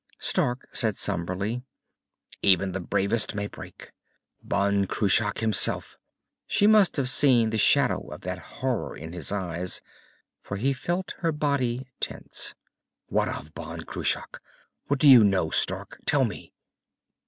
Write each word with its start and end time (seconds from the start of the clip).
Stark 0.17 0.67
said 0.75 0.97
somberly, 0.97 1.61
"Even 2.41 2.71
the 2.71 2.79
bravest 2.79 3.35
may 3.35 3.45
break. 3.45 3.91
Ban 4.41 4.87
Cruach 4.87 5.41
himself...." 5.41 5.95
She 6.47 6.65
must 6.65 6.95
have 6.97 7.07
seen 7.07 7.51
the 7.51 7.59
shadow 7.59 8.07
of 8.07 8.21
that 8.21 8.39
horror 8.39 8.95
in 8.95 9.13
his 9.13 9.31
eyes, 9.31 9.79
for 10.41 10.57
he 10.57 10.73
felt 10.73 11.13
her 11.19 11.31
body 11.31 11.91
tense. 11.99 12.55
"What 13.09 13.29
of 13.29 13.53
Ban 13.53 13.81
Cruach? 13.81 14.39
What 14.87 14.97
do 14.99 15.07
you 15.07 15.23
know, 15.23 15.51
Stark? 15.51 15.99
Tell 16.07 16.25
me!" 16.25 16.51